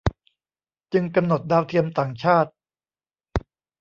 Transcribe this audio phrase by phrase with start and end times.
[0.93, 2.51] จึงกำหนดดาวเทียมต่างชาติ